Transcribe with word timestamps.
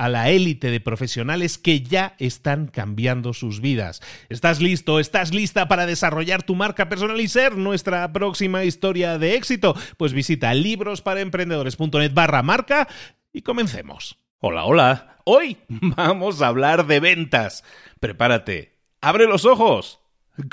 a 0.00 0.08
la 0.08 0.30
élite 0.30 0.70
de 0.70 0.80
profesionales 0.80 1.58
que 1.58 1.82
ya 1.82 2.14
están 2.18 2.68
cambiando 2.68 3.34
sus 3.34 3.60
vidas. 3.60 4.00
¿Estás 4.30 4.58
listo? 4.62 4.98
¿Estás 4.98 5.34
lista 5.34 5.68
para 5.68 5.84
desarrollar 5.84 6.42
tu 6.42 6.54
marca 6.54 6.88
personal 6.88 7.20
y 7.20 7.28
ser 7.28 7.58
nuestra 7.58 8.10
próxima 8.10 8.64
historia 8.64 9.18
de 9.18 9.34
éxito? 9.34 9.76
Pues 9.98 10.14
visita 10.14 10.54
librosparaemprendedores.net 10.54 12.14
barra 12.14 12.42
marca 12.42 12.88
y 13.30 13.42
comencemos. 13.42 14.18
Hola, 14.38 14.64
hola. 14.64 15.18
Hoy 15.24 15.58
vamos 15.68 16.40
a 16.40 16.46
hablar 16.46 16.86
de 16.86 16.98
ventas. 17.00 17.62
Prepárate. 18.00 18.78
Abre 19.02 19.26
los 19.26 19.44
ojos. 19.44 20.00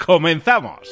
Comenzamos. 0.05 0.89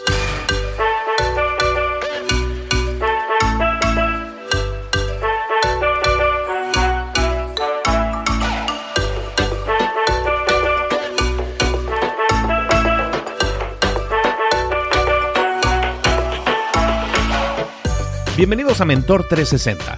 Bienvenidos 18.38 18.82
a 18.82 18.86
Mentor 18.86 19.30
360, 19.30 19.98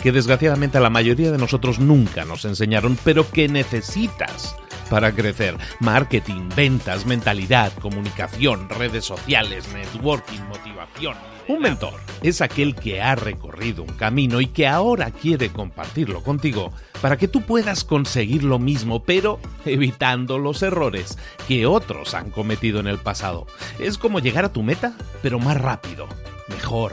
que 0.00 0.12
desgraciadamente 0.12 0.78
a 0.78 0.80
la 0.80 0.88
mayoría 0.88 1.32
de 1.32 1.38
nosotros 1.38 1.80
nunca 1.80 2.24
nos 2.24 2.44
enseñaron, 2.44 2.96
pero 3.02 3.28
que 3.28 3.48
necesitas 3.48 4.54
para 4.88 5.10
crecer. 5.10 5.56
Marketing, 5.80 6.48
ventas, 6.54 7.06
mentalidad, 7.06 7.72
comunicación, 7.80 8.68
redes 8.68 9.04
sociales, 9.04 9.66
networking, 9.74 10.42
motivación. 10.48 11.16
Un 11.48 11.58
mentor 11.58 11.94
es 12.22 12.40
aquel 12.40 12.76
que 12.76 13.02
ha 13.02 13.16
recorrido 13.16 13.82
un 13.82 13.94
camino 13.94 14.40
y 14.40 14.46
que 14.46 14.68
ahora 14.68 15.10
quiere 15.10 15.48
compartirlo 15.50 16.22
contigo 16.22 16.72
para 17.00 17.16
que 17.16 17.26
tú 17.26 17.42
puedas 17.42 17.82
conseguir 17.82 18.44
lo 18.44 18.60
mismo, 18.60 19.02
pero 19.02 19.40
evitando 19.64 20.38
los 20.38 20.62
errores 20.62 21.18
que 21.48 21.66
otros 21.66 22.14
han 22.14 22.30
cometido 22.30 22.78
en 22.78 22.86
el 22.86 22.98
pasado. 22.98 23.48
Es 23.80 23.98
como 23.98 24.20
llegar 24.20 24.44
a 24.44 24.52
tu 24.52 24.62
meta, 24.62 24.94
pero 25.20 25.40
más 25.40 25.60
rápido, 25.60 26.06
mejor. 26.48 26.92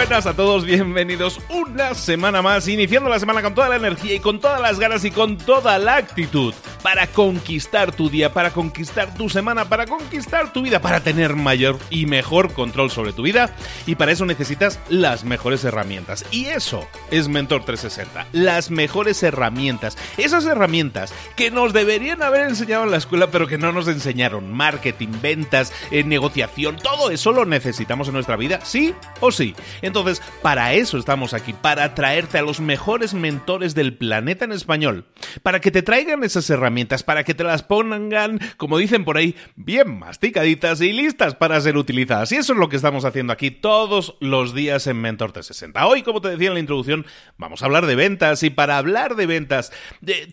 Buenas 0.00 0.24
a 0.24 0.32
todos, 0.32 0.64
bienvenidos 0.64 1.38
una 1.50 1.94
semana 1.94 2.40
más, 2.40 2.66
iniciando 2.66 3.10
la 3.10 3.20
semana 3.20 3.42
con 3.42 3.54
toda 3.54 3.68
la 3.68 3.76
energía 3.76 4.14
y 4.14 4.18
con 4.18 4.40
todas 4.40 4.58
las 4.58 4.80
ganas 4.80 5.04
y 5.04 5.10
con 5.10 5.36
toda 5.36 5.78
la 5.78 5.96
actitud 5.96 6.54
para 6.82 7.06
conquistar 7.06 7.92
tu 7.92 8.08
día, 8.08 8.32
para 8.32 8.50
conquistar 8.50 9.12
tu 9.14 9.28
semana, 9.28 9.66
para 9.66 9.86
conquistar 9.86 10.54
tu 10.54 10.62
vida, 10.62 10.80
para 10.80 11.00
tener 11.00 11.36
mayor 11.36 11.78
y 11.90 12.06
mejor 12.06 12.54
control 12.54 12.90
sobre 12.90 13.12
tu 13.12 13.22
vida. 13.22 13.54
Y 13.86 13.96
para 13.96 14.12
eso 14.12 14.24
necesitas 14.24 14.80
las 14.88 15.24
mejores 15.24 15.64
herramientas. 15.64 16.24
Y 16.30 16.46
eso 16.46 16.88
es 17.10 17.28
Mentor 17.28 17.64
360, 17.64 18.28
las 18.32 18.70
mejores 18.70 19.22
herramientas. 19.22 19.98
Esas 20.16 20.46
herramientas 20.46 21.12
que 21.36 21.50
nos 21.50 21.74
deberían 21.74 22.22
haber 22.22 22.48
enseñado 22.48 22.84
en 22.84 22.90
la 22.90 22.96
escuela, 22.96 23.30
pero 23.30 23.46
que 23.46 23.58
no 23.58 23.70
nos 23.70 23.86
enseñaron. 23.86 24.50
Marketing, 24.50 25.10
ventas, 25.20 25.72
eh, 25.90 26.04
negociación, 26.04 26.76
todo 26.76 27.10
eso 27.10 27.32
lo 27.32 27.44
necesitamos 27.44 28.08
en 28.08 28.14
nuestra 28.14 28.36
vida, 28.36 28.60
sí 28.64 28.94
o 29.20 29.30
sí. 29.30 29.54
Entonces, 29.90 30.22
para 30.40 30.72
eso 30.74 30.98
estamos 30.98 31.34
aquí, 31.34 31.52
para 31.52 31.96
traerte 31.96 32.38
a 32.38 32.42
los 32.42 32.60
mejores 32.60 33.12
mentores 33.12 33.74
del 33.74 33.96
planeta 33.96 34.44
en 34.44 34.52
español, 34.52 35.06
para 35.42 35.60
que 35.60 35.72
te 35.72 35.82
traigan 35.82 36.22
esas 36.22 36.48
herramientas 36.48 37.02
para 37.02 37.24
que 37.24 37.34
te 37.34 37.42
las 37.42 37.64
pongan, 37.64 38.38
como 38.56 38.78
dicen 38.78 39.04
por 39.04 39.16
ahí, 39.16 39.34
bien 39.56 39.98
masticaditas 39.98 40.80
y 40.80 40.92
listas 40.92 41.34
para 41.34 41.60
ser 41.60 41.76
utilizadas. 41.76 42.30
Y 42.30 42.36
eso 42.36 42.52
es 42.52 42.58
lo 42.60 42.68
que 42.68 42.76
estamos 42.76 43.04
haciendo 43.04 43.32
aquí 43.32 43.50
todos 43.50 44.14
los 44.20 44.54
días 44.54 44.86
en 44.86 45.00
Mentor 45.00 45.32
360. 45.32 45.84
Hoy, 45.86 46.02
como 46.02 46.20
te 46.20 46.28
decía 46.28 46.48
en 46.48 46.54
la 46.54 46.60
introducción, 46.60 47.04
vamos 47.36 47.62
a 47.62 47.66
hablar 47.66 47.86
de 47.86 47.96
ventas 47.96 48.44
y 48.44 48.50
para 48.50 48.78
hablar 48.78 49.16
de 49.16 49.26
ventas 49.26 49.72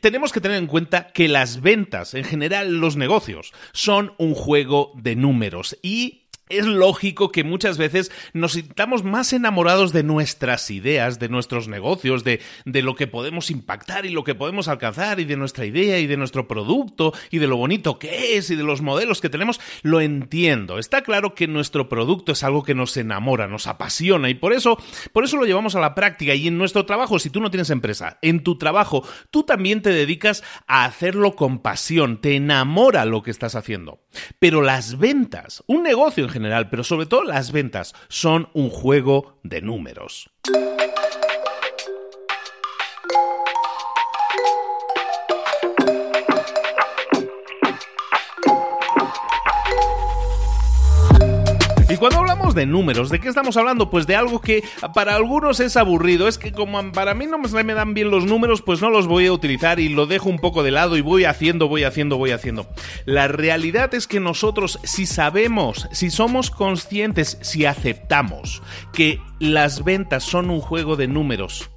tenemos 0.02 0.32
que 0.32 0.42
tener 0.42 0.58
en 0.58 0.68
cuenta 0.68 1.08
que 1.08 1.28
las 1.28 1.62
ventas, 1.62 2.14
en 2.14 2.26
general 2.26 2.78
los 2.78 2.96
negocios, 2.96 3.54
son 3.74 4.14
un 4.20 4.36
juego 4.36 4.92
de 4.96 5.16
números 5.16 5.78
y 5.82 6.27
es 6.50 6.66
lógico 6.66 7.32
que 7.32 7.44
muchas 7.44 7.78
veces 7.78 8.12
nos 8.34 8.54
sintamos 8.54 9.04
más 9.04 9.34
enamorados 9.34 9.94
de 9.94 10.04
nuestras 10.04 10.72
ideas, 10.72 11.20
de 11.20 11.30
nuestros 11.30 11.68
negocios, 11.68 12.24
de, 12.24 12.42
de, 12.66 12.82
lo 12.82 12.96
que 12.96 13.08
podemos 13.08 13.52
impactar 13.52 14.06
y 14.06 14.10
lo 14.10 14.24
que 14.24 14.36
podemos 14.36 14.68
alcanzar, 14.68 15.20
y 15.20 15.26
de 15.26 15.38
nuestra 15.38 15.66
idea 15.66 16.00
y 16.00 16.08
de 16.08 16.18
nuestro 16.18 16.48
producto, 16.48 17.14
y 17.32 17.40
de 17.40 17.48
lo 17.48 17.58
bonito 17.58 18.00
que 18.00 18.38
es, 18.38 18.50
y 18.50 18.56
de 18.56 18.64
los 18.64 18.82
modelos 18.82 19.22
que 19.22 19.30
tenemos. 19.30 19.60
Lo 19.82 20.02
entiendo. 20.02 20.80
Está 20.80 21.02
claro 21.02 21.36
que 21.36 21.48
nuestro 21.48 21.90
producto 21.90 22.32
es 22.32 22.44
algo 22.44 22.64
que 22.64 22.76
nos 22.76 22.96
enamora, 22.98 23.48
nos 23.48 23.68
apasiona, 23.68 24.30
y 24.30 24.36
por 24.36 24.54
eso, 24.54 24.78
por 25.12 25.24
eso 25.24 25.38
lo 25.38 25.46
llevamos 25.46 25.76
a 25.76 25.80
la 25.80 25.96
práctica. 25.96 26.34
Y 26.36 26.48
en 26.48 26.58
nuestro 26.58 26.86
trabajo, 26.86 27.20
si 27.20 27.30
tú 27.30 27.42
no 27.42 27.52
tienes 27.52 27.70
empresa, 27.70 28.20
en 28.22 28.44
tu 28.44 28.58
trabajo, 28.58 29.08
tú 29.32 29.44
también 29.44 29.82
te 29.82 29.90
dedicas 29.90 30.44
a 30.68 30.86
hacerlo 30.86 31.36
con 31.36 31.60
pasión, 31.60 32.22
te 32.22 32.36
enamora 32.36 33.06
lo 33.06 33.24
que 33.24 33.32
estás 33.32 33.56
haciendo. 33.56 34.00
Pero 34.40 34.62
las 34.62 34.98
ventas, 34.98 35.64
un 35.68 35.84
negocio 35.84 36.24
en 36.24 36.30
general, 36.38 36.70
pero 36.70 36.84
sobre 36.84 37.06
todo 37.06 37.24
las 37.24 37.52
ventas, 37.52 37.96
son 38.08 38.50
un 38.54 38.70
juego 38.70 39.40
de 39.44 39.62
números. 39.62 40.30
Cuando 52.00 52.20
hablamos 52.20 52.54
de 52.54 52.66
números, 52.68 53.10
¿de 53.10 53.20
qué 53.20 53.28
estamos 53.28 53.58
hablando? 53.58 53.90
Pues 53.90 54.06
de 54.06 54.16
algo 54.16 54.40
que 54.40 54.64
para 54.94 55.16
algunos 55.16 55.60
es 55.60 55.78
aburrido. 55.78 56.28
Es 56.28 56.38
que 56.38 56.52
como 56.52 56.92
para 56.92 57.16
mí 57.16 57.26
no 57.26 57.38
me 57.40 57.74
dan 57.74 57.94
bien 57.94 58.12
los 58.12 58.26
números, 58.26 58.62
pues 58.62 58.82
no 58.82 58.90
los 58.90 59.08
voy 59.08 59.26
a 59.26 59.34
utilizar 59.34 59.80
y 59.80 59.90
lo 59.90 60.06
dejo 60.06 60.30
un 60.30 60.38
poco 60.38 60.62
de 60.62 60.72
lado 60.72 60.98
y 60.98 61.02
voy 61.02 61.26
haciendo, 61.26 61.68
voy 61.68 61.84
haciendo, 61.84 62.18
voy 62.18 62.32
haciendo. 62.32 62.68
La 63.06 63.28
realidad 63.28 63.94
es 63.96 64.08
que 64.08 64.20
nosotros, 64.20 64.80
si 64.84 65.06
sabemos, 65.06 65.88
si 65.92 66.12
somos 66.12 66.52
conscientes, 66.52 67.40
si 67.42 67.66
aceptamos 67.66 68.62
que 68.94 69.20
las 69.40 69.84
ventas 69.84 70.24
son 70.24 70.50
un 70.50 70.62
juego 70.62 70.98
de 70.98 71.08
números, 71.08 71.70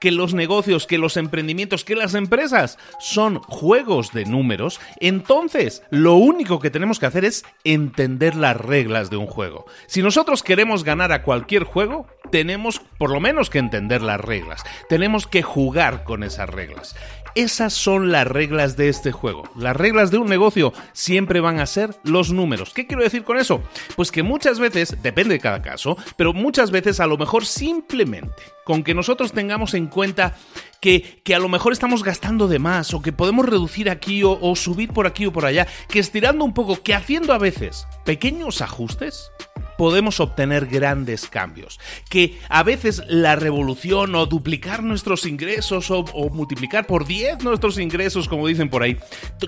que 0.00 0.10
los 0.10 0.34
negocios, 0.34 0.86
que 0.86 0.98
los 0.98 1.16
emprendimientos, 1.16 1.84
que 1.84 1.96
las 1.96 2.14
empresas 2.14 2.78
son 2.98 3.40
juegos 3.40 4.12
de 4.12 4.24
números, 4.24 4.80
entonces 5.00 5.82
lo 5.90 6.14
único 6.14 6.60
que 6.60 6.70
tenemos 6.70 6.98
que 6.98 7.06
hacer 7.06 7.24
es 7.24 7.44
entender 7.64 8.34
las 8.34 8.56
reglas 8.56 9.10
de 9.10 9.16
un 9.16 9.26
juego. 9.26 9.66
Si 9.86 10.02
nosotros 10.02 10.42
queremos 10.42 10.84
ganar 10.84 11.12
a 11.12 11.22
cualquier 11.22 11.64
juego, 11.64 12.06
tenemos 12.30 12.80
por 12.98 13.10
lo 13.10 13.20
menos 13.20 13.50
que 13.50 13.58
entender 13.58 14.02
las 14.02 14.20
reglas. 14.20 14.62
Tenemos 14.88 15.26
que 15.26 15.42
jugar 15.42 16.04
con 16.04 16.22
esas 16.22 16.48
reglas. 16.48 16.96
Esas 17.36 17.74
son 17.74 18.10
las 18.12 18.26
reglas 18.26 18.78
de 18.78 18.88
este 18.88 19.12
juego. 19.12 19.42
Las 19.56 19.76
reglas 19.76 20.10
de 20.10 20.16
un 20.16 20.26
negocio 20.26 20.72
siempre 20.94 21.40
van 21.40 21.60
a 21.60 21.66
ser 21.66 21.94
los 22.02 22.32
números. 22.32 22.72
¿Qué 22.72 22.86
quiero 22.86 23.02
decir 23.02 23.24
con 23.24 23.36
eso? 23.36 23.60
Pues 23.94 24.10
que 24.10 24.22
muchas 24.22 24.58
veces, 24.58 24.96
depende 25.02 25.34
de 25.34 25.40
cada 25.40 25.60
caso, 25.60 25.98
pero 26.16 26.32
muchas 26.32 26.70
veces 26.70 26.98
a 26.98 27.06
lo 27.06 27.18
mejor 27.18 27.44
simplemente 27.44 28.42
con 28.64 28.82
que 28.82 28.94
nosotros 28.94 29.32
tengamos 29.32 29.74
en 29.74 29.88
cuenta 29.88 30.34
que, 30.80 31.20
a 31.34 31.38
lo 31.38 31.50
mejor 31.50 31.74
estamos 31.74 32.02
gastando 32.02 32.48
de 32.48 32.58
más 32.58 32.94
o 32.94 33.02
que 33.02 33.12
podemos 33.12 33.44
reducir 33.44 33.90
aquí 33.90 34.22
o, 34.22 34.38
o 34.40 34.56
subir 34.56 34.94
por 34.94 35.06
aquí 35.06 35.26
o 35.26 35.32
por 35.32 35.44
allá, 35.44 35.66
que 35.90 35.98
estirando 35.98 36.42
un 36.42 36.54
poco, 36.54 36.82
que 36.82 36.94
haciendo 36.94 37.34
a 37.34 37.38
veces 37.38 37.86
pequeños 38.06 38.62
ajustes, 38.62 39.30
podemos 39.76 40.20
obtener 40.20 40.66
grandes 40.66 41.28
cambios. 41.28 41.78
Que 42.08 42.38
a 42.48 42.62
veces 42.62 43.02
la 43.08 43.36
revolución 43.36 44.14
o 44.14 44.26
duplicar 44.26 44.82
nuestros 44.82 45.26
ingresos 45.26 45.90
o, 45.90 46.04
multiplicar 46.30 46.86
por 46.86 47.06
10 47.06 47.42
nuestros 47.44 47.78
ingresos, 47.78 48.28
como 48.28 48.46
dicen 48.46 48.68
por 48.68 48.82
ahí, 48.82 48.96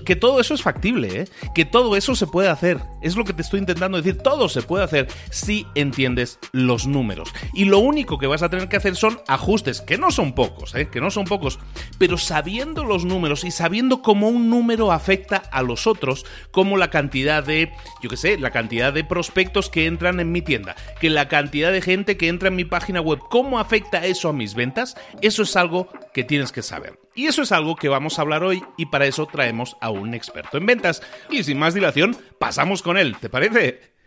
que 0.05 0.15
todo 0.15 0.39
eso 0.39 0.53
es 0.53 0.61
factible, 0.61 1.21
¿eh? 1.21 1.27
que 1.53 1.65
todo 1.65 1.95
eso 1.95 2.15
se 2.15 2.27
puede 2.27 2.49
hacer. 2.49 2.79
Es 3.01 3.15
lo 3.15 3.25
que 3.25 3.33
te 3.33 3.41
estoy 3.41 3.59
intentando 3.59 3.97
decir, 3.97 4.17
todo 4.17 4.49
se 4.49 4.61
puede 4.61 4.83
hacer 4.83 5.07
si 5.29 5.65
entiendes 5.75 6.39
los 6.51 6.87
números. 6.87 7.29
Y 7.53 7.65
lo 7.65 7.79
único 7.79 8.17
que 8.17 8.27
vas 8.27 8.43
a 8.43 8.49
tener 8.49 8.69
que 8.69 8.77
hacer 8.77 8.95
son 8.95 9.19
ajustes, 9.27 9.81
que 9.81 9.97
no 9.97 10.11
son 10.11 10.33
pocos, 10.33 10.75
¿eh? 10.75 10.89
que 10.89 11.01
no 11.01 11.11
son 11.11 11.25
pocos, 11.25 11.59
pero 11.97 12.17
sabiendo 12.17 12.83
los 12.83 13.05
números 13.05 13.43
y 13.43 13.51
sabiendo 13.51 14.01
cómo 14.01 14.29
un 14.29 14.49
número 14.49 14.91
afecta 14.91 15.37
a 15.51 15.61
los 15.61 15.87
otros, 15.87 16.25
como 16.51 16.77
la 16.77 16.89
cantidad 16.89 17.43
de, 17.43 17.71
yo 18.01 18.09
qué 18.09 18.17
sé, 18.17 18.37
la 18.37 18.51
cantidad 18.51 18.93
de 18.93 19.03
prospectos 19.03 19.69
que 19.69 19.85
entran 19.85 20.18
en 20.19 20.31
mi 20.31 20.41
tienda, 20.41 20.75
que 20.99 21.09
la 21.09 21.27
cantidad 21.27 21.71
de 21.71 21.81
gente 21.81 22.17
que 22.17 22.27
entra 22.27 22.49
en 22.49 22.55
mi 22.55 22.65
página 22.65 23.01
web, 23.01 23.19
¿cómo 23.29 23.59
afecta 23.59 24.05
eso 24.05 24.29
a 24.29 24.33
mis 24.33 24.55
ventas? 24.55 24.95
Eso 25.21 25.43
es 25.43 25.55
algo 25.55 25.89
que 26.13 26.23
tienes 26.23 26.51
que 26.51 26.61
saber. 26.61 26.99
Y 27.15 27.27
eso 27.27 27.41
es 27.41 27.51
algo 27.51 27.75
que 27.75 27.89
vamos 27.89 28.17
a 28.17 28.21
hablar 28.21 28.43
hoy 28.43 28.63
y 28.77 28.87
para 28.87 29.05
eso 29.05 29.25
traemos 29.25 29.75
a 29.81 29.89
un 29.89 30.13
experto 30.13 30.57
en 30.57 30.65
ventas. 30.65 31.01
Y 31.29 31.43
sin 31.43 31.59
más 31.59 31.73
dilación, 31.73 32.15
pasamos 32.39 32.81
con 32.81 32.97
él, 32.97 33.17
¿te 33.19 33.29
parece? 33.29 33.98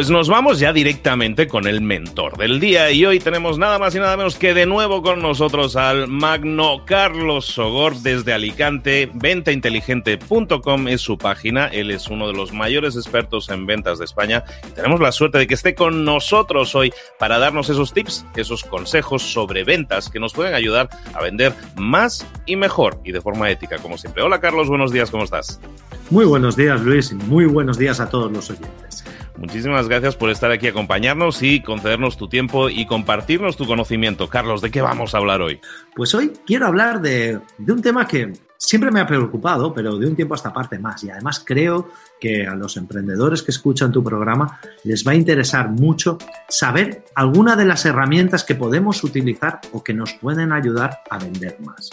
Pues 0.00 0.08
nos 0.08 0.30
vamos 0.30 0.58
ya 0.58 0.72
directamente 0.72 1.46
con 1.46 1.66
el 1.66 1.82
mentor 1.82 2.38
del 2.38 2.58
día 2.58 2.90
y 2.90 3.04
hoy 3.04 3.20
tenemos 3.20 3.58
nada 3.58 3.78
más 3.78 3.94
y 3.94 3.98
nada 3.98 4.16
menos 4.16 4.36
que 4.36 4.54
de 4.54 4.64
nuevo 4.64 5.02
con 5.02 5.20
nosotros 5.20 5.76
al 5.76 6.08
magno 6.08 6.86
Carlos 6.86 7.44
Sogor 7.44 7.94
desde 7.96 8.32
Alicante. 8.32 9.10
Ventainteligente.com 9.12 10.88
es 10.88 11.02
su 11.02 11.18
página. 11.18 11.66
Él 11.66 11.90
es 11.90 12.08
uno 12.08 12.28
de 12.28 12.32
los 12.32 12.54
mayores 12.54 12.96
expertos 12.96 13.50
en 13.50 13.66
ventas 13.66 13.98
de 13.98 14.06
España 14.06 14.42
y 14.66 14.72
tenemos 14.72 15.00
la 15.00 15.12
suerte 15.12 15.36
de 15.36 15.46
que 15.46 15.52
esté 15.52 15.74
con 15.74 16.02
nosotros 16.06 16.74
hoy 16.74 16.94
para 17.18 17.38
darnos 17.38 17.68
esos 17.68 17.92
tips, 17.92 18.24
esos 18.36 18.64
consejos 18.64 19.20
sobre 19.20 19.64
ventas 19.64 20.08
que 20.08 20.18
nos 20.18 20.32
pueden 20.32 20.54
ayudar 20.54 20.88
a 21.12 21.20
vender 21.20 21.52
más 21.76 22.26
y 22.46 22.56
mejor 22.56 23.02
y 23.04 23.12
de 23.12 23.20
forma 23.20 23.50
ética, 23.50 23.76
como 23.76 23.98
siempre. 23.98 24.22
Hola 24.22 24.40
Carlos, 24.40 24.66
buenos 24.66 24.92
días, 24.92 25.10
¿cómo 25.10 25.24
estás? 25.24 25.60
Muy 26.08 26.24
buenos 26.24 26.56
días 26.56 26.80
Luis 26.80 27.12
muy 27.12 27.44
buenos 27.44 27.76
días 27.76 28.00
a 28.00 28.08
todos 28.08 28.32
los 28.32 28.48
oyentes. 28.48 29.04
Muchísimas 29.40 29.88
gracias 29.88 30.16
por 30.16 30.28
estar 30.28 30.50
aquí, 30.50 30.66
acompañarnos 30.66 31.42
y 31.42 31.62
concedernos 31.62 32.18
tu 32.18 32.28
tiempo 32.28 32.68
y 32.68 32.84
compartirnos 32.84 33.56
tu 33.56 33.64
conocimiento. 33.64 34.28
Carlos, 34.28 34.60
¿de 34.60 34.70
qué 34.70 34.82
vamos 34.82 35.14
a 35.14 35.18
hablar 35.18 35.40
hoy? 35.40 35.58
Pues 35.96 36.14
hoy 36.14 36.32
quiero 36.44 36.66
hablar 36.66 37.00
de, 37.00 37.40
un 37.66 37.80
tema 37.80 38.06
que 38.06 38.34
siempre 38.58 38.90
me 38.90 39.00
ha 39.00 39.06
preocupado, 39.06 39.72
pero 39.72 39.96
de 39.96 40.06
un 40.06 40.14
tiempo 40.14 40.34
a 40.34 40.36
esta 40.36 40.52
parte 40.52 40.78
más. 40.78 41.02
Y 41.04 41.10
además 41.10 41.42
creo 41.42 41.88
que 42.20 42.46
a 42.46 42.54
los 42.54 42.76
emprendedores 42.76 43.42
que 43.42 43.50
escuchan 43.50 43.90
tu 43.90 44.04
programa 44.04 44.60
les 44.84 45.06
va 45.08 45.12
a 45.12 45.14
interesar 45.14 45.70
mucho 45.70 46.18
saber 46.46 47.06
alguna 47.14 47.56
de 47.56 47.64
las 47.64 47.86
herramientas 47.86 48.44
que 48.44 48.56
podemos 48.56 49.02
utilizar 49.02 49.62
o 49.72 49.82
que 49.82 49.94
nos 49.94 50.12
pueden 50.12 50.52
ayudar 50.52 50.98
a 51.08 51.18
vender 51.18 51.56
más. 51.60 51.88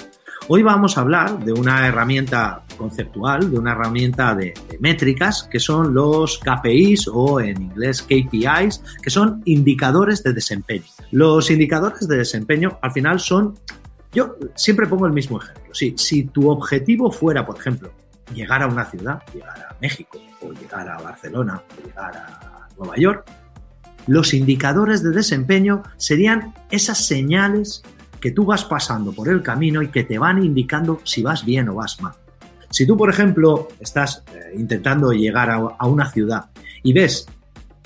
Hoy 0.49 0.63
vamos 0.63 0.97
a 0.97 1.01
hablar 1.01 1.43
de 1.43 1.51
una 1.51 1.85
herramienta 1.85 2.63
conceptual, 2.77 3.51
de 3.51 3.59
una 3.59 3.73
herramienta 3.73 4.33
de, 4.33 4.53
métricas, 4.79 5.43
que 5.51 5.59
son 5.59 5.93
los 5.93 6.39
KPIs 6.39 7.09
o 7.11 7.41
en 7.41 7.63
inglés 7.63 8.01
KPIs, 8.01 8.81
que 9.03 9.09
son 9.09 9.41
indicadores 9.43 10.23
de 10.23 10.31
desempeño. 10.31 10.85
Los 11.11 11.51
indicadores 11.51 12.07
de 12.07 12.15
desempeño 12.15 12.79
al 12.81 12.93
final 12.93 13.19
son, 13.19 13.55
yo 14.13 14.37
siempre 14.55 14.87
pongo 14.87 15.05
el 15.05 15.11
mismo 15.11 15.41
ejemplo. 15.41 15.73
Si, 15.73 15.97
si 15.97 16.23
tu 16.23 16.49
objetivo 16.49 17.11
fuera, 17.11 17.45
por 17.45 17.59
ejemplo, 17.59 17.91
llegar 18.33 18.63
a 18.63 18.67
una 18.67 18.85
ciudad, 18.85 19.21
llegar 19.33 19.59
a 19.69 19.75
México 19.81 20.17
o 20.41 20.53
llegar 20.53 20.87
a 20.87 21.01
Barcelona 21.01 21.61
o 21.77 21.85
llegar 21.85 22.15
a 22.15 22.69
Nueva 22.77 22.95
York, 22.95 23.29
los 24.05 24.33
indicadores 24.33 25.03
de 25.03 25.09
desempeño 25.09 25.83
serían 25.97 26.53
esas 26.71 27.05
señales 27.05 27.83
que 28.19 28.31
tú 28.31 28.45
vas 28.45 28.65
pasando 28.65 29.11
por 29.11 29.29
el 29.29 29.41
camino 29.41 29.81
y 29.81 29.89
que 29.89 30.03
te 30.03 30.17
van 30.17 30.43
indicando 30.43 31.01
si 31.03 31.23
vas 31.23 31.45
bien 31.45 31.69
o 31.69 31.75
vas 31.75 32.01
mal. 32.01 32.13
Si 32.69 32.85
tú, 32.85 32.97
por 32.97 33.09
ejemplo, 33.09 33.69
estás 33.79 34.23
eh, 34.33 34.53
intentando 34.55 35.11
llegar 35.11 35.49
a, 35.49 35.85
una 35.85 36.09
ciudad 36.11 36.45
y 36.83 36.93
ves 36.93 37.27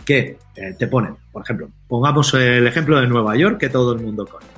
que 0.06 0.40
eh, 0.56 0.76
te 0.78 0.88
ponen, 0.88 1.16
por 1.32 1.44
ejemplo, 1.44 1.70
pongamos 1.88 2.34
el 2.34 2.66
ejemplo 2.66 3.00
de 3.00 3.08
Nueva 3.08 3.36
York 3.36 3.60
que 3.60 3.70
todo 3.70 3.94
el 3.94 4.00
mundo 4.00 4.26
conoce. 4.26 4.50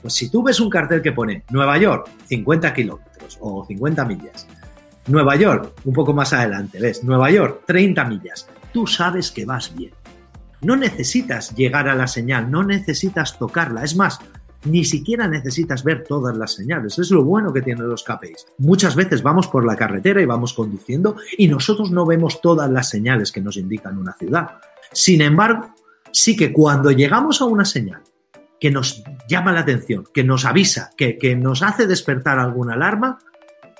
Pues 0.00 0.14
si 0.14 0.30
tú 0.30 0.42
ves 0.42 0.60
un 0.60 0.70
cartel 0.70 1.02
que 1.02 1.12
pone 1.12 1.44
Nueva 1.50 1.78
York 1.78 2.08
50 2.26 2.74
kilómetros 2.74 3.38
o 3.40 3.64
50 3.66 4.04
millas, 4.04 4.46
Nueva 5.06 5.34
York 5.36 5.72
un 5.84 5.92
poco 5.92 6.12
más 6.12 6.32
adelante, 6.32 6.78
ves 6.78 7.02
Nueva 7.02 7.30
York 7.30 7.62
30 7.66 8.04
millas, 8.04 8.46
tú 8.72 8.86
sabes 8.86 9.30
que 9.30 9.44
vas 9.44 9.74
bien. 9.74 9.92
No 10.60 10.76
necesitas 10.76 11.54
llegar 11.54 11.88
a 11.88 11.94
la 11.94 12.06
señal, 12.06 12.50
no 12.50 12.64
necesitas 12.64 13.38
tocarla. 13.38 13.84
Es 13.84 13.96
más, 13.96 14.20
ni 14.64 14.84
siquiera 14.84 15.28
necesitas 15.28 15.84
ver 15.84 16.04
todas 16.04 16.36
las 16.36 16.54
señales. 16.54 16.98
Es 16.98 17.10
lo 17.10 17.24
bueno 17.24 17.52
que 17.52 17.62
tienen 17.62 17.88
los 17.88 18.04
KPIs. 18.04 18.46
Muchas 18.58 18.96
veces 18.96 19.22
vamos 19.22 19.48
por 19.48 19.64
la 19.64 19.76
carretera 19.76 20.20
y 20.20 20.26
vamos 20.26 20.54
conduciendo 20.54 21.16
y 21.36 21.48
nosotros 21.48 21.90
no 21.90 22.06
vemos 22.06 22.40
todas 22.40 22.70
las 22.70 22.88
señales 22.88 23.32
que 23.32 23.40
nos 23.40 23.56
indican 23.56 23.98
una 23.98 24.14
ciudad. 24.14 24.58
Sin 24.92 25.20
embargo, 25.20 25.74
sí 26.12 26.36
que 26.36 26.52
cuando 26.52 26.90
llegamos 26.90 27.40
a 27.40 27.46
una 27.46 27.64
señal 27.64 28.02
que 28.60 28.70
nos 28.70 29.02
llama 29.28 29.52
la 29.52 29.60
atención, 29.60 30.04
que 30.12 30.24
nos 30.24 30.44
avisa, 30.44 30.90
que, 30.96 31.18
que 31.18 31.36
nos 31.36 31.62
hace 31.62 31.86
despertar 31.86 32.38
alguna 32.38 32.74
alarma, 32.74 33.18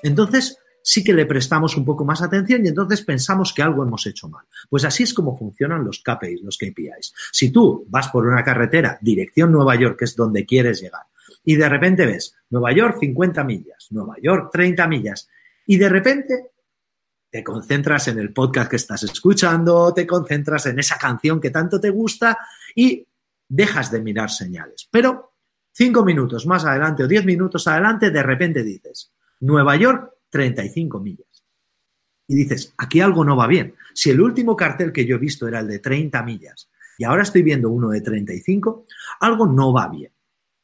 entonces 0.03 0.59
sí 0.87 1.03
que 1.03 1.13
le 1.13 1.25
prestamos 1.25 1.75
un 1.77 1.83
poco 1.83 2.05
más 2.05 2.21
atención 2.21 2.63
y 2.63 2.67
entonces 2.67 3.01
pensamos 3.01 3.51
que 3.53 3.63
algo 3.63 3.81
hemos 3.81 4.05
hecho 4.05 4.29
mal. 4.29 4.45
Pues 4.69 4.85
así 4.85 5.01
es 5.01 5.15
como 5.15 5.35
funcionan 5.35 5.83
los 5.83 6.03
KPIs, 6.03 6.43
los 6.43 6.59
KPIs. 6.59 7.11
Si 7.31 7.49
tú 7.49 7.87
vas 7.89 8.09
por 8.09 8.27
una 8.27 8.43
carretera, 8.43 8.99
dirección 9.01 9.51
Nueva 9.51 9.75
York, 9.75 9.97
que 9.97 10.05
es 10.05 10.15
donde 10.15 10.45
quieres 10.45 10.81
llegar, 10.81 11.01
y 11.43 11.55
de 11.55 11.67
repente 11.67 12.05
ves 12.05 12.35
Nueva 12.51 12.71
York 12.71 12.97
50 12.99 13.43
millas, 13.43 13.87
Nueva 13.89 14.13
York 14.21 14.51
30 14.53 14.87
millas, 14.87 15.27
y 15.65 15.77
de 15.77 15.89
repente 15.89 16.51
te 17.31 17.43
concentras 17.43 18.07
en 18.09 18.19
el 18.19 18.31
podcast 18.31 18.69
que 18.69 18.75
estás 18.75 19.01
escuchando, 19.03 19.91
te 19.91 20.05
concentras 20.05 20.67
en 20.67 20.77
esa 20.77 20.99
canción 20.99 21.41
que 21.41 21.49
tanto 21.49 21.81
te 21.81 21.89
gusta 21.89 22.37
y 22.75 23.07
dejas 23.49 23.89
de 23.91 24.01
mirar 24.03 24.29
señales. 24.29 24.87
Pero 24.91 25.33
cinco 25.71 26.05
minutos 26.05 26.45
más 26.45 26.63
adelante 26.63 27.03
o 27.03 27.07
diez 27.07 27.25
minutos 27.25 27.67
adelante, 27.67 28.11
de 28.11 28.21
repente 28.21 28.61
dices, 28.61 29.11
Nueva 29.39 29.75
York, 29.77 30.14
35 30.35 30.99
millas. 30.99 31.45
Y 32.27 32.35
dices, 32.35 32.73
aquí 32.77 32.99
algo 32.99 33.23
no 33.23 33.37
va 33.37 33.47
bien. 33.47 33.73
Si 33.93 34.09
el 34.09 34.19
último 34.19 34.57
cartel 34.57 34.91
que 34.91 35.05
yo 35.05 35.15
he 35.15 35.19
visto 35.19 35.47
era 35.47 35.61
el 35.61 35.67
de 35.69 35.79
30 35.79 36.21
millas 36.23 36.69
y 36.97 37.05
ahora 37.05 37.23
estoy 37.23 37.41
viendo 37.41 37.69
uno 37.69 37.87
de 37.87 38.01
35, 38.01 38.85
algo 39.21 39.47
no 39.47 39.71
va 39.71 39.87
bien. 39.87 40.11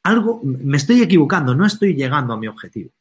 Algo, 0.03 0.41
me 0.43 0.75
estoy 0.75 1.01
equivocando, 1.01 1.55
no 1.55 1.65
estoy 1.65 1.95
llegando 1.95 2.33
a 2.33 2.37
mi 2.37 2.47
objetivo. 2.47 2.91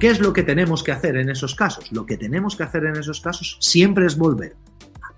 ¿Qué 0.00 0.08
es 0.08 0.18
lo 0.18 0.32
que 0.32 0.44
tenemos 0.44 0.82
que 0.82 0.92
hacer 0.92 1.16
en 1.16 1.28
esos 1.28 1.54
casos? 1.54 1.92
Lo 1.92 2.06
que 2.06 2.16
tenemos 2.16 2.56
que 2.56 2.62
hacer 2.62 2.86
en 2.86 2.96
esos 2.96 3.20
casos 3.20 3.58
siempre 3.60 4.06
es 4.06 4.16
volver 4.16 4.56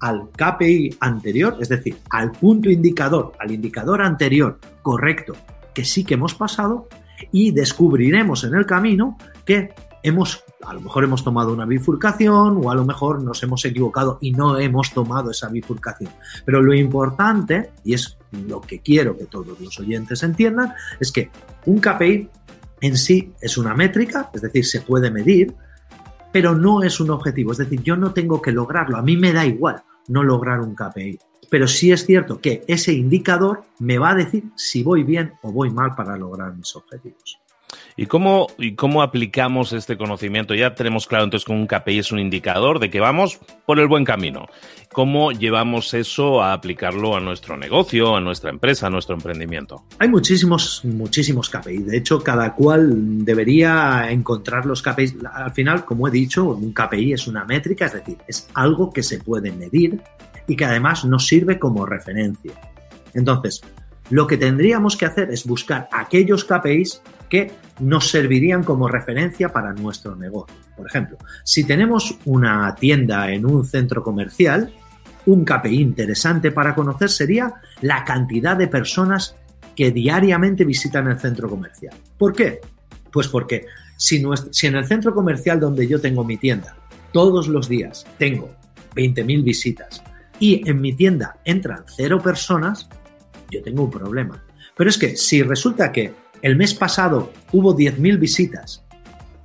al 0.00 0.29
KPI 0.33 0.97
anterior, 0.99 1.57
es 1.61 1.69
decir, 1.69 1.99
al 2.11 2.33
punto 2.33 2.69
indicador, 2.69 3.33
al 3.38 3.53
indicador 3.53 4.03
anterior 4.03 4.59
correcto 4.83 5.37
que 5.73 5.85
sí 5.85 6.05
que 6.05 6.14
hemos 6.14 6.35
pasado 6.35 6.88
y 7.33 7.50
descubriremos 7.50 8.44
en 8.44 8.54
el 8.54 8.66
camino 8.66 9.16
que 9.44 9.75
hemos, 10.02 10.44
a 10.64 10.75
lo 10.75 10.80
mejor 10.80 11.04
hemos 11.04 11.25
tomado 11.25 11.52
una 11.52 11.64
bifurcación 11.64 12.61
o 12.62 12.71
a 12.71 12.75
lo 12.75 12.85
mejor 12.85 13.23
nos 13.23 13.42
hemos 13.42 13.64
equivocado 13.64 14.18
y 14.21 14.33
no 14.33 14.59
hemos 14.59 14.92
tomado 14.92 15.30
esa 15.30 15.49
bifurcación. 15.49 16.11
Pero 16.44 16.62
lo 16.62 16.75
importante, 16.75 17.71
y 17.85 17.94
es 17.94 18.18
lo 18.47 18.61
que 18.61 18.80
quiero 18.80 19.16
que 19.16 19.25
todos 19.25 19.59
los 19.61 19.78
oyentes 19.80 20.23
entiendan, 20.23 20.75
es 21.00 21.11
que 21.11 21.30
un 21.66 21.80
KPI 21.80 22.28
en 22.80 22.97
sí 22.97 23.33
es 23.40 23.56
una 23.56 23.75
métrica, 23.75 24.30
es 24.35 24.42
decir, 24.42 24.66
se 24.66 24.83
puede 24.83 25.11
medir, 25.11 25.54
pero 26.33 26.54
no 26.54 26.83
es 26.83 27.00
un 27.00 27.11
objetivo. 27.11 27.52
Es 27.52 27.59
decir, 27.59 27.83
yo 27.83 27.97
no 27.97 28.12
tengo 28.12 28.42
que 28.42 28.52
lograrlo. 28.52 28.97
A 28.97 29.02
mí 29.02 29.16
me 29.16 29.33
da 29.33 29.47
igual 29.47 29.83
no 30.09 30.23
lograr 30.23 30.61
un 30.61 30.75
KPI. 30.75 31.18
Pero 31.50 31.66
sí 31.68 31.92
es 31.92 32.06
cierto 32.06 32.40
que 32.40 32.64
ese 32.66 32.92
indicador 32.92 33.64
me 33.78 33.98
va 33.98 34.10
a 34.10 34.14
decir 34.14 34.44
si 34.56 34.82
voy 34.82 35.02
bien 35.04 35.34
o 35.42 35.52
voy 35.52 35.70
mal 35.70 35.94
para 35.94 36.16
lograr 36.16 36.54
mis 36.54 36.74
objetivos. 36.76 37.38
¿Y 37.96 38.06
cómo, 38.06 38.48
¿Y 38.58 38.74
cómo 38.74 39.02
aplicamos 39.02 39.72
este 39.72 39.96
conocimiento? 39.96 40.54
Ya 40.54 40.74
tenemos 40.74 41.06
claro 41.06 41.24
entonces 41.24 41.44
que 41.44 41.52
un 41.52 41.66
KPI 41.66 41.98
es 41.98 42.12
un 42.12 42.18
indicador 42.18 42.80
de 42.80 42.90
que 42.90 43.00
vamos 43.00 43.38
por 43.66 43.78
el 43.78 43.86
buen 43.86 44.04
camino. 44.04 44.46
¿Cómo 44.92 45.32
llevamos 45.32 45.94
eso 45.94 46.42
a 46.42 46.52
aplicarlo 46.52 47.16
a 47.16 47.20
nuestro 47.20 47.56
negocio, 47.56 48.16
a 48.16 48.20
nuestra 48.20 48.50
empresa, 48.50 48.86
a 48.86 48.90
nuestro 48.90 49.14
emprendimiento? 49.14 49.84
Hay 49.98 50.08
muchísimos, 50.08 50.84
muchísimos 50.84 51.48
KPI. 51.50 51.78
De 51.78 51.96
hecho, 51.96 52.22
cada 52.22 52.54
cual 52.54 53.24
debería 53.24 54.10
encontrar 54.10 54.66
los 54.66 54.82
KPIs. 54.82 55.16
Al 55.32 55.52
final, 55.52 55.84
como 55.84 56.08
he 56.08 56.10
dicho, 56.10 56.44
un 56.44 56.72
KPI 56.72 57.12
es 57.12 57.26
una 57.26 57.44
métrica, 57.44 57.86
es 57.86 57.94
decir, 57.94 58.18
es 58.26 58.48
algo 58.54 58.92
que 58.92 59.02
se 59.02 59.18
puede 59.18 59.52
medir 59.52 60.00
y 60.46 60.56
que 60.56 60.64
además 60.64 61.04
nos 61.04 61.26
sirve 61.26 61.58
como 61.58 61.86
referencia. 61.86 62.52
Entonces, 63.14 63.62
lo 64.10 64.26
que 64.26 64.36
tendríamos 64.36 64.96
que 64.96 65.06
hacer 65.06 65.30
es 65.30 65.46
buscar 65.46 65.88
aquellos 65.90 66.44
KPIs 66.44 67.00
que 67.28 67.52
nos 67.80 68.10
servirían 68.10 68.62
como 68.62 68.88
referencia 68.88 69.48
para 69.50 69.72
nuestro 69.72 70.14
negocio. 70.14 70.54
Por 70.76 70.86
ejemplo, 70.86 71.16
si 71.42 71.64
tenemos 71.64 72.18
una 72.24 72.74
tienda 72.74 73.30
en 73.32 73.46
un 73.46 73.64
centro 73.64 74.02
comercial, 74.02 74.72
un 75.26 75.44
KPI 75.44 75.80
interesante 75.80 76.52
para 76.52 76.74
conocer 76.74 77.08
sería 77.08 77.54
la 77.80 78.04
cantidad 78.04 78.56
de 78.56 78.68
personas 78.68 79.36
que 79.74 79.90
diariamente 79.90 80.64
visitan 80.64 81.10
el 81.10 81.18
centro 81.18 81.48
comercial. 81.48 81.94
¿Por 82.18 82.34
qué? 82.34 82.60
Pues 83.10 83.28
porque 83.28 83.66
si, 83.96 84.22
en 84.66 84.74
el 84.76 84.84
centro 84.84 85.14
comercial 85.14 85.58
donde 85.58 85.88
yo 85.88 86.00
tengo 86.00 86.24
mi 86.24 86.36
tienda, 86.36 86.76
todos 87.12 87.48
los 87.48 87.68
días 87.68 88.06
tengo 88.18 88.50
20.000 88.94 89.42
visitas 89.42 90.02
y 90.44 90.60
en 90.68 90.78
mi 90.78 90.92
tienda 90.92 91.38
entran 91.46 91.84
cero 91.86 92.20
personas, 92.22 92.86
yo 93.50 93.62
tengo 93.62 93.84
un 93.84 93.90
problema. 93.90 94.44
Pero 94.76 94.90
es 94.90 94.98
que 94.98 95.16
si 95.16 95.42
resulta 95.42 95.90
que 95.90 96.12
el 96.42 96.54
mes 96.54 96.74
pasado 96.74 97.32
hubo 97.52 97.74
10.000 97.74 98.18
visitas 98.18 98.84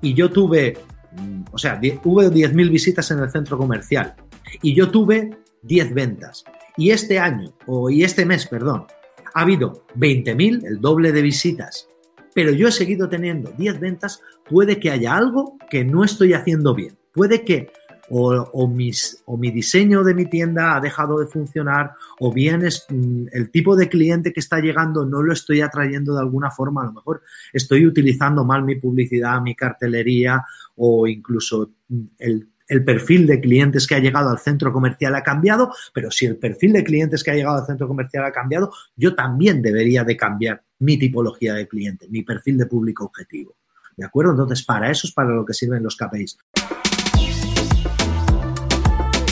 y 0.01 0.13
yo 0.13 0.29
tuve, 0.29 0.77
mm, 1.13 1.43
o 1.53 1.57
sea, 1.57 1.79
hubo 2.03 2.21
10.000 2.21 2.69
visitas 2.69 3.09
en 3.11 3.19
el 3.19 3.31
centro 3.31 3.57
comercial 3.57 4.13
y 4.61 4.73
yo 4.73 4.91
tuve 4.91 5.37
10 5.61 5.93
ventas 5.93 6.43
y 6.75 6.91
este 6.91 7.17
año, 7.17 7.53
o 7.65 7.89
y 7.89 8.03
este 8.03 8.25
mes, 8.25 8.45
perdón, 8.47 8.85
ha 9.33 9.41
habido 9.41 9.85
20.000, 9.95 10.67
el 10.67 10.81
doble 10.81 11.13
de 11.13 11.21
visitas, 11.21 11.87
pero 12.33 12.51
yo 12.51 12.67
he 12.67 12.73
seguido 12.73 13.07
teniendo 13.07 13.53
10 13.57 13.79
ventas, 13.79 14.19
puede 14.49 14.81
que 14.81 14.91
haya 14.91 15.15
algo 15.15 15.57
que 15.69 15.85
no 15.85 16.03
estoy 16.03 16.33
haciendo 16.33 16.75
bien. 16.75 16.97
Puede 17.13 17.45
que 17.45 17.71
o, 18.09 18.67
mi 18.67 19.51
diseño 19.51 20.03
de 20.03 20.13
mi 20.13 20.25
tienda 20.25 20.75
ha 20.75 20.81
dejado 20.81 21.19
de 21.19 21.27
funcionar, 21.27 21.93
o 22.19 22.33
bien 22.33 22.61
mm, 22.61 23.27
el 23.31 23.49
tipo 23.51 23.75
de 23.75 23.89
cliente 23.89 24.33
que 24.33 24.39
está 24.39 24.59
llegando 24.59 25.05
no 25.05 25.21
lo 25.21 25.33
estoy 25.33 25.61
atrayendo 25.61 26.13
de 26.13 26.21
alguna 26.21 26.51
forma, 26.51 26.83
a 26.83 26.85
lo 26.85 26.93
mejor 26.93 27.21
estoy 27.53 27.85
utilizando 27.85 28.43
mal 28.43 28.63
mi 28.63 28.75
publicidad, 28.75 29.41
mi 29.41 29.55
cartelería, 29.55 30.43
o 30.75 31.07
incluso 31.07 31.71
mm, 31.87 32.05
el 32.19 32.47
el 32.69 32.85
perfil 32.85 33.25
de 33.25 33.41
clientes 33.41 33.87
que 33.87 33.95
ha 33.95 33.99
llegado 33.99 34.29
al 34.29 34.37
centro 34.37 34.71
comercial 34.71 35.15
ha 35.15 35.23
cambiado, 35.23 35.73
pero 35.91 36.11
si 36.11 36.27
el 36.27 36.37
perfil 36.37 36.73
de 36.73 36.83
clientes 36.83 37.23
que 37.23 37.31
ha 37.31 37.33
llegado 37.33 37.57
al 37.57 37.65
centro 37.65 37.87
comercial 37.87 38.23
ha 38.23 38.31
cambiado, 38.31 38.71
yo 38.95 39.15
también 39.15 39.61
debería 39.61 40.03
de 40.03 40.15
cambiar 40.15 40.63
mi 40.77 40.97
tipología 40.97 41.55
de 41.55 41.67
cliente, 41.67 42.07
mi 42.09 42.21
perfil 42.21 42.59
de 42.59 42.67
público 42.67 43.05
objetivo. 43.05 43.55
¿De 43.97 44.05
acuerdo? 44.05 44.31
Entonces, 44.31 44.63
para 44.63 44.89
eso 44.89 45.07
es 45.07 45.13
para 45.13 45.31
lo 45.31 45.43
que 45.43 45.53
sirven 45.53 45.83
los 45.83 45.97
KPIs. 45.97 46.37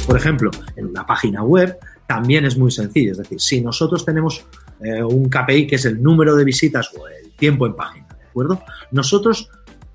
Por 0.08 0.16
ejemplo, 0.16 0.50
en 0.78 0.88
una 0.88 1.06
página 1.06 1.44
web 1.44 1.78
también 2.08 2.46
es 2.46 2.58
muy 2.58 2.72
sencillo. 2.72 3.12
Es 3.12 3.18
decir, 3.18 3.42
si 3.42 3.60
nosotros 3.60 4.06
tenemos 4.06 4.46
eh, 4.80 5.04
un 5.04 5.28
KPI 5.28 5.68
que 5.68 5.76
es 5.76 5.84
el 5.84 6.02
número 6.02 6.34
de 6.38 6.46
visitas 6.46 6.90
o 6.98 7.06
el 7.10 7.32
tiempo 7.34 7.68
en 7.68 7.76
página, 7.76 8.08
¿de 8.18 8.26
acuerdo? 8.26 8.64
Nosotros, 8.92 9.50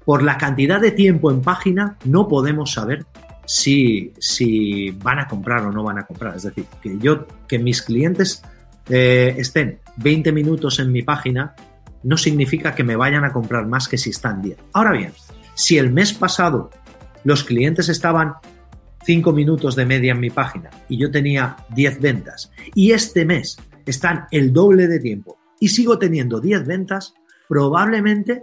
por 0.05 0.23
la 0.23 0.37
cantidad 0.37 0.83
de 0.83 0.91
tiempo 0.91 1.31
en 1.31 1.41
página, 1.41 1.97
no 2.05 2.29
podemos 2.29 2.73
saber 2.73 3.07
si, 3.47 4.13
si 4.19 4.91
van 4.91 5.19
a 5.19 5.27
comprar 5.27 5.65
o 5.65 5.73
no 5.73 5.83
van 5.83 5.99
a 5.99 6.07
comprar. 6.07 6.37
Es 6.37 6.43
decir, 6.43 6.67
que 6.83 6.99
yo, 6.99 7.27
que 7.49 7.59
mis 7.59 7.81
clientes 7.81 8.43
eh, 8.91 9.35
estén 9.39 9.79
20 9.97 10.31
minutos 10.31 10.79
en 10.79 10.93
mi 10.93 11.01
página, 11.01 11.55
no 12.03 12.19
significa 12.19 12.75
que 12.75 12.85
me 12.85 12.97
vayan 12.97 13.25
a 13.25 13.33
comprar 13.33 13.67
más 13.67 13.89
que 13.89 13.97
si 13.97 14.11
están 14.11 14.43
10. 14.43 14.59
Ahora 14.75 14.93
bien, 14.93 15.15
si 15.55 15.79
el 15.79 15.91
mes 15.91 16.13
pasado 16.13 16.69
los 17.25 17.45
clientes 17.45 17.89
estaban 17.89 18.35
5 19.05 19.33
minutos 19.33 19.77
de 19.77 19.87
media 19.87 20.13
en 20.13 20.21
mi 20.21 20.31
página 20.31 20.71
y 20.89 20.99
yo 20.99 21.11
tenía 21.11 21.57
10 21.75 22.01
ventas 22.01 22.51
y 22.75 22.93
este 22.93 23.25
mes 23.25 23.57
están 23.87 24.27
el 24.31 24.53
doble 24.53 24.87
de 24.87 25.01
tiempo 25.01 25.39
y 25.61 25.69
sigo 25.69 25.99
teniendo 25.99 26.41
10 26.41 26.67
ventas, 26.67 27.15
probablemente 27.49 28.43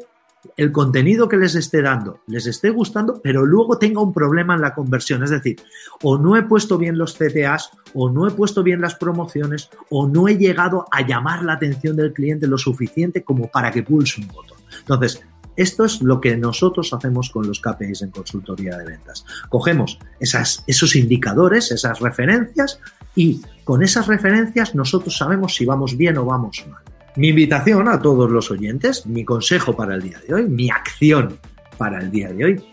el 0.55 0.71
contenido 0.71 1.27
que 1.27 1.37
les 1.37 1.55
esté 1.55 1.81
dando 1.81 2.21
les 2.27 2.47
esté 2.47 2.69
gustando, 2.69 3.19
pero 3.21 3.45
luego 3.45 3.77
tenga 3.77 4.01
un 4.01 4.13
problema 4.13 4.55
en 4.55 4.61
la 4.61 4.73
conversión. 4.73 5.23
Es 5.23 5.29
decir, 5.29 5.57
o 6.01 6.17
no 6.17 6.37
he 6.37 6.43
puesto 6.43 6.77
bien 6.77 6.97
los 6.97 7.15
CTAs, 7.15 7.71
o 7.93 8.09
no 8.09 8.27
he 8.27 8.31
puesto 8.31 8.63
bien 8.63 8.81
las 8.81 8.95
promociones, 8.95 9.69
o 9.89 10.07
no 10.07 10.27
he 10.27 10.37
llegado 10.37 10.85
a 10.91 11.05
llamar 11.05 11.43
la 11.43 11.53
atención 11.53 11.95
del 11.95 12.13
cliente 12.13 12.47
lo 12.47 12.57
suficiente 12.57 13.23
como 13.23 13.47
para 13.49 13.71
que 13.71 13.83
pulse 13.83 14.21
un 14.21 14.27
botón. 14.27 14.57
Entonces, 14.79 15.21
esto 15.61 15.83
es 15.83 16.01
lo 16.01 16.21
que 16.21 16.37
nosotros 16.37 16.93
hacemos 16.93 17.29
con 17.29 17.45
los 17.45 17.59
KPIs 17.59 18.03
en 18.03 18.11
consultoría 18.11 18.77
de 18.77 18.85
ventas. 18.85 19.25
Cogemos 19.49 19.99
esos 20.19 20.95
indicadores, 20.95 21.71
esas 21.71 21.99
referencias 21.99 22.79
y 23.13 23.41
con 23.65 23.83
esas 23.83 24.07
referencias 24.07 24.73
nosotros 24.73 25.17
sabemos 25.17 25.55
si 25.55 25.65
vamos 25.65 25.97
bien 25.97 26.17
o 26.17 26.25
vamos 26.25 26.65
mal. 26.69 26.81
Mi 27.17 27.29
invitación 27.29 27.89
a 27.89 28.01
todos 28.01 28.31
los 28.31 28.49
oyentes, 28.51 29.05
mi 29.05 29.25
consejo 29.25 29.75
para 29.75 29.95
el 29.95 30.01
día 30.01 30.19
de 30.25 30.33
hoy, 30.33 30.45
mi 30.47 30.69
acción 30.69 31.37
para 31.77 31.99
el 31.99 32.09
día 32.09 32.31
de 32.31 32.45
hoy, 32.45 32.63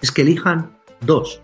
es 0.00 0.12
que 0.12 0.22
elijan 0.22 0.70
dos, 1.00 1.40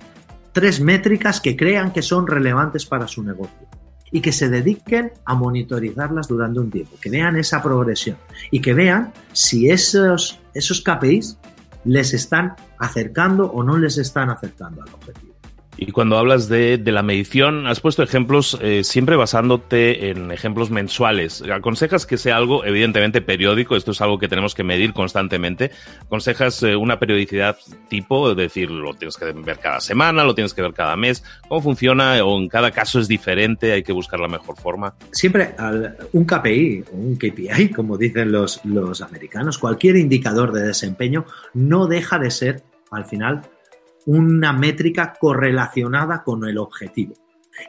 tres 0.52 0.80
métricas 0.80 1.40
que 1.40 1.56
crean 1.56 1.92
que 1.92 2.02
son 2.02 2.28
relevantes 2.28 2.87
para 2.87 3.09
su 3.09 3.25
negocio 3.25 3.71
y 4.12 4.21
que 4.21 4.31
se 4.31 4.49
dediquen 4.49 5.12
a 5.25 5.35
monitorizarlas 5.35 6.28
durante 6.28 6.61
un 6.61 6.71
tiempo, 6.71 6.97
que 7.00 7.11
vean 7.11 7.37
esa 7.37 7.62
progresión 7.62 8.19
y 8.50 8.61
que 8.61 8.75
vean 8.75 9.12
si 9.33 9.71
esos, 9.71 10.38
esos 10.54 10.83
KPIs 10.83 11.38
les 11.85 12.14
están 12.14 12.54
acercando 12.78 13.47
o 13.50 13.64
no 13.64 13.78
les 13.78 13.99
están 13.99 14.31
acercando 14.31 14.83
al 14.83 14.92
objetivo. 14.92 15.31
Y 15.76 15.90
cuando 15.90 16.18
hablas 16.18 16.48
de, 16.48 16.80
la 16.84 17.02
medición, 17.02 17.66
has 17.66 17.80
puesto 17.80 18.02
ejemplos 18.02 18.58
eh, 18.60 18.84
siempre 18.84 19.16
basándote 19.16 20.10
en 20.10 20.30
ejemplos 20.30 20.70
mensuales. 20.70 21.42
¿Aconsejas 21.42 22.06
que 22.06 22.18
sea 22.18 22.36
algo 22.36 22.64
evidentemente 22.64 23.20
periódico? 23.20 23.74
Esto 23.74 23.92
es 23.92 24.00
algo 24.00 24.18
que 24.18 24.28
tenemos 24.28 24.54
que 24.54 24.64
medir 24.64 24.92
constantemente. 24.92 25.70
¿Aconsejas 26.04 26.62
eh, 26.62 26.76
una 26.76 26.98
periodicidad 26.98 27.56
tipo? 27.88 28.30
Es 28.30 28.36
decir, 28.36 28.70
lo 28.70 28.94
tienes 28.94 29.16
que 29.16 29.32
ver 29.32 29.58
cada 29.58 29.80
semana, 29.80 30.24
lo 30.24 30.34
tienes 30.34 30.54
que 30.54 30.62
ver 30.62 30.74
cada 30.74 30.96
mes. 30.96 31.24
¿Cómo 31.48 31.62
funciona? 31.62 32.22
¿O 32.24 32.38
en 32.38 32.48
cada 32.48 32.70
caso 32.70 33.00
es 33.00 33.08
diferente? 33.08 33.72
¿Hay 33.72 33.82
que 33.82 33.92
buscar 33.92 34.20
la 34.20 34.28
mejor 34.28 34.56
forma? 34.56 34.94
Siempre 35.10 35.54
un 36.12 36.24
KPI 36.24 36.84
un 36.92 37.16
KPI, 37.16 37.70
como 37.74 37.98
dicen 37.98 38.32
los, 38.32 38.64
los 38.64 39.00
americanos, 39.00 39.58
cualquier 39.58 39.96
indicador 39.96 40.52
de 40.52 40.62
desempeño 40.62 41.26
no 41.54 41.86
deja 41.86 42.18
de 42.18 42.30
ser, 42.30 42.62
al 42.90 43.04
final, 43.04 43.42
una 44.06 44.52
métrica 44.52 45.14
correlacionada 45.18 46.23
con 46.23 46.44
el 46.49 46.59
objetivo. 46.59 47.14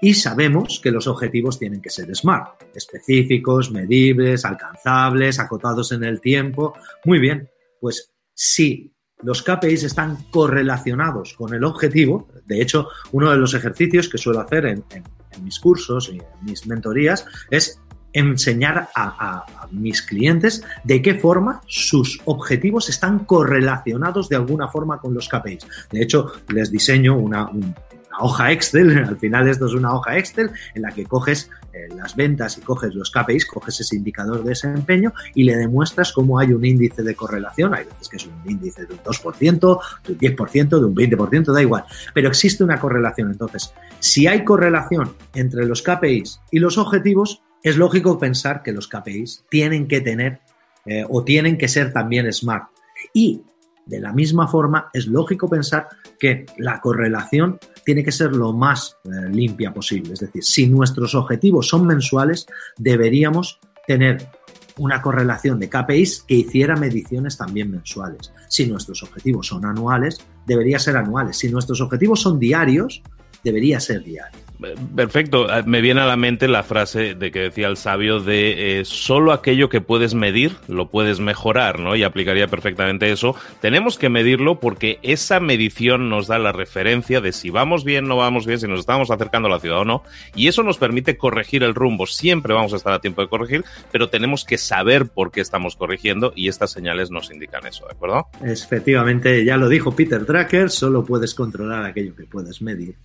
Y 0.02 0.14
sabemos 0.14 0.80
que 0.82 0.92
los 0.92 1.08
objetivos 1.08 1.60
tienen 1.60 1.82
que 1.82 1.90
ser 1.90 2.14
SMART, 2.16 2.76
específicos, 2.76 3.72
medibles, 3.72 4.46
alcanzables, 4.46 5.40
acotados 5.40 5.92
en 5.92 6.04
el 6.04 6.22
tiempo. 6.22 6.74
Muy 7.06 7.20
bien, 7.20 7.50
pues 7.82 8.14
si 8.34 8.94
los 9.22 9.44
KPIs 9.44 9.84
están 9.84 10.18
correlacionados 10.32 11.34
con 11.34 11.54
el 11.54 11.64
objetivo, 11.64 12.30
de 12.46 12.62
hecho, 12.62 12.88
uno 13.12 13.30
de 13.32 13.38
los 13.38 13.54
ejercicios 13.54 14.10
que 14.10 14.18
suelo 14.18 14.40
hacer 14.40 14.66
en, 14.66 14.84
en 14.92 15.44
mis 15.44 15.60
cursos 15.60 16.10
y 16.14 16.18
en 16.18 16.46
mis 16.46 16.66
mentorías 16.66 17.26
es 17.50 17.82
enseñar 18.14 18.90
a, 18.96 19.46
mis 19.72 20.04
clientes 20.04 20.64
de 20.84 21.02
qué 21.02 21.16
forma 21.16 21.62
sus 21.66 22.22
objetivos 22.26 22.90
están 22.90 23.20
correlacionados 23.26 24.30
de 24.30 24.36
alguna 24.36 24.68
forma 24.68 25.00
con 25.00 25.16
los 25.16 25.28
KPIs. 25.28 25.66
De 25.92 26.04
hecho, 26.04 26.32
les 26.50 26.72
diseño 26.72 27.18
una, 27.18 27.50
hoja 28.20 28.52
Excel, 28.52 28.98
al 29.08 29.18
final 29.18 29.48
esto 29.48 29.66
es 29.66 29.74
una 29.74 29.94
hoja 29.94 30.18
Excel 30.18 30.52
en 30.76 30.82
la 30.84 30.92
que 30.92 31.06
coges 31.06 31.50
eh, 31.74 31.88
las 31.96 32.16
ventas 32.16 32.58
y 32.58 32.62
coges 32.62 32.94
los 32.94 33.10
KPIs, 33.10 33.46
coges 33.46 33.80
ese 33.80 33.96
indicador 33.96 34.44
de 34.44 34.50
desempeño 34.50 35.14
y 35.34 35.44
le 35.44 35.56
demuestras 35.56 36.14
cómo 36.14 36.38
hay 36.38 36.54
un 36.54 36.64
índice 36.64 37.02
de 37.02 37.16
correlación. 37.16 37.74
Hay 37.74 37.86
veces 37.86 38.10
que 38.10 38.18
es 38.18 38.28
un 38.28 38.34
índice 38.46 38.86
de 38.86 38.94
un 38.94 39.00
2%, 39.00 39.80
de 40.06 40.14
un 40.14 40.20
10%, 40.20 40.70
de 40.70 40.86
un 40.86 40.96
20%, 40.96 41.52
da 41.52 41.62
igual. 41.62 41.84
Pero 42.14 42.28
existe 42.28 42.64
una 42.64 42.80
correlación. 42.80 43.32
Entonces, 43.32 43.74
si 44.00 44.28
hay 44.28 44.44
correlación 44.44 45.16
entre 45.34 45.66
los 45.66 45.82
KPIs 45.82 46.42
y 46.52 46.60
los 46.60 46.78
objetivos, 46.78 47.42
es 47.64 47.78
lógico 47.78 48.20
pensar 48.20 48.62
que 48.62 48.74
los 48.74 48.88
KPIs 48.88 49.46
tienen 49.50 49.88
que 49.88 50.02
tener 50.02 50.42
eh, 50.86 51.06
o 51.10 51.24
tienen 51.24 51.58
que 51.58 51.68
ser 51.70 51.94
también 51.94 52.32
smart. 52.32 52.70
Y 53.14 53.42
de 53.86 54.00
la 54.00 54.14
misma 54.14 54.48
forma, 54.48 54.90
es 54.94 55.08
lógico 55.08 55.50
pensar 55.50 55.88
que 56.20 56.46
la 56.58 56.80
correlación 56.80 57.60
tiene 57.86 58.04
que 58.04 58.12
ser 58.12 58.34
lo 58.34 58.54
más 58.54 58.98
eh, 59.06 59.30
limpia 59.30 59.74
posible. 59.74 60.14
Es 60.14 60.20
decir, 60.20 60.44
si 60.44 60.68
nuestros 60.68 61.16
objetivos 61.16 61.68
son 61.68 61.86
mensuales, 61.86 62.46
deberíamos 62.78 63.60
tener 63.88 64.30
una 64.78 65.02
correlación 65.02 65.60
de 65.60 65.70
KPIs 65.70 66.24
que 66.28 66.36
hiciera 66.36 66.76
mediciones 66.76 67.38
también 67.38 67.72
mensuales. 67.72 68.32
Si 68.48 68.66
nuestros 68.66 69.04
objetivos 69.04 69.48
son 69.48 69.66
anuales, 69.66 70.20
debería 70.46 70.80
ser 70.80 70.98
anuales. 70.98 71.38
Si 71.38 71.50
nuestros 71.50 71.82
objetivos 71.82 72.22
son 72.22 72.40
diarios, 72.40 73.04
debería 73.44 73.80
ser 73.80 74.04
diario. 74.04 74.40
Perfecto. 74.96 75.48
Ah, 75.50 75.64
me 75.66 75.82
viene 75.82 76.02
a 76.02 76.06
la 76.06 76.18
mente 76.18 76.48
la 76.48 76.64
frase 76.64 77.16
de 77.16 77.32
que 77.32 77.40
decía 77.40 77.68
el 77.68 77.78
sabio 77.78 78.20
de 78.20 78.80
eh, 78.80 78.86
solo 78.86 79.32
aquello 79.32 79.70
que 79.70 79.82
puedes 79.82 80.14
medir 80.14 80.56
lo 80.68 80.90
puedes 80.90 81.20
mejorar, 81.20 81.80
¿no? 81.80 81.96
Y 81.96 82.04
aplicaría 82.04 82.48
perfectamente 82.48 83.12
eso. 83.12 83.36
Tenemos 83.62 83.98
que 83.98 84.10
medirlo 84.10 84.60
porque 84.60 85.00
esa 85.02 85.40
medición 85.40 86.10
nos 86.10 86.28
da 86.28 86.40
la 86.40 86.52
referencia 86.52 87.22
de 87.22 87.32
si 87.32 87.50
vamos 87.50 87.84
bien, 87.84 88.08
no 88.08 88.18
vamos 88.18 88.46
bien, 88.46 88.60
si 88.60 88.68
nos 88.68 88.80
estamos 88.80 89.12
acercando 89.12 89.48
a 89.48 89.52
la 89.52 89.60
ciudad 89.60 89.80
o 89.80 89.86
no. 89.86 90.04
Y 90.36 90.48
eso 90.48 90.64
nos 90.64 90.78
permite 90.78 91.18
corregir 91.18 91.64
el 91.64 91.76
rumbo. 91.76 92.08
Siempre 92.08 92.54
vamos 92.54 92.74
a 92.74 92.78
estar 92.78 92.94
a 92.94 93.00
tiempo 93.00 93.22
de 93.22 93.30
corregir, 93.30 93.64
pero 93.92 94.10
tenemos 94.10 94.46
que 94.46 94.58
saber 94.58 95.08
por 95.08 95.32
qué 95.32 95.42
estamos 95.42 95.76
corrigiendo 95.76 96.34
y 96.36 96.48
estas 96.48 96.72
señales 96.72 97.12
nos 97.12 97.32
indican 97.32 97.66
eso, 97.66 97.86
¿de 97.86 97.94
acuerdo? 97.94 98.28
Efectivamente, 98.44 99.44
ya 99.46 99.58
lo 99.58 99.70
dijo 99.70 99.96
Peter 99.96 100.26
Drucker, 100.26 100.70
solo 100.70 101.04
puedes 101.04 101.34
controlar 101.34 101.86
aquello 101.86 102.16
que 102.16 102.24
puedes 102.24 102.62
medir 102.62 102.96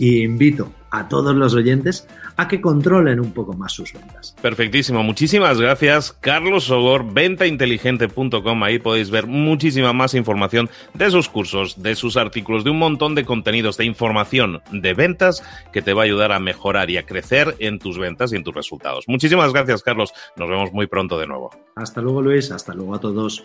y 0.00 0.24
invito 0.24 0.72
a 0.90 1.08
todos 1.08 1.36
los 1.36 1.54
oyentes 1.54 2.08
a 2.36 2.48
que 2.48 2.60
controlen 2.60 3.20
un 3.20 3.32
poco 3.32 3.52
más 3.52 3.72
sus 3.72 3.92
ventas. 3.92 4.34
Perfectísimo, 4.40 5.02
muchísimas 5.02 5.60
gracias 5.60 6.16
Carlos 6.20 6.64
Sogor, 6.64 7.12
ventainteligente.com, 7.12 8.62
ahí 8.64 8.78
podéis 8.78 9.10
ver 9.10 9.26
muchísima 9.26 9.92
más 9.92 10.14
información 10.14 10.70
de 10.94 11.10
sus 11.10 11.28
cursos, 11.28 11.82
de 11.82 11.94
sus 11.94 12.16
artículos, 12.16 12.64
de 12.64 12.70
un 12.70 12.78
montón 12.78 13.14
de 13.14 13.26
contenidos, 13.26 13.76
de 13.76 13.84
información 13.84 14.62
de 14.72 14.94
ventas 14.94 15.44
que 15.70 15.82
te 15.82 15.92
va 15.92 16.02
a 16.02 16.04
ayudar 16.06 16.32
a 16.32 16.40
mejorar 16.40 16.88
y 16.88 16.96
a 16.96 17.04
crecer 17.04 17.54
en 17.58 17.78
tus 17.78 17.98
ventas 17.98 18.32
y 18.32 18.36
en 18.36 18.42
tus 18.42 18.54
resultados. 18.54 19.04
Muchísimas 19.06 19.52
gracias 19.52 19.82
Carlos, 19.82 20.14
nos 20.34 20.48
vemos 20.48 20.72
muy 20.72 20.86
pronto 20.86 21.18
de 21.18 21.26
nuevo. 21.26 21.50
Hasta 21.76 22.00
luego 22.00 22.22
Luis, 22.22 22.50
hasta 22.50 22.72
luego 22.72 22.94
a 22.94 23.00
todos. 23.00 23.44